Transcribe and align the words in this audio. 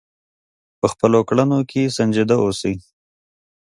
په 0.79 0.85
خپلو 0.91 1.19
کړنو 1.29 1.59
کې 1.69 1.93
سنجیده 1.97 2.35
اوسئ. 2.43 2.75